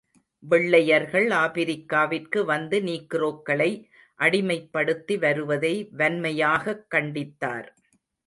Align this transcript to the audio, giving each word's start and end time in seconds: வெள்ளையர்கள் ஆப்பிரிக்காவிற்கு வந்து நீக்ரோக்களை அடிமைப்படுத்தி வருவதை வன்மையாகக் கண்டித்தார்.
வெள்ளையர்கள் 0.39 1.27
ஆப்பிரிக்காவிற்கு 1.27 2.45
வந்து 2.45 2.79
நீக்ரோக்களை 2.79 3.89
அடிமைப்படுத்தி 4.19 5.19
வருவதை 5.19 5.89
வன்மையாகக் 5.97 6.85
கண்டித்தார். 6.95 7.67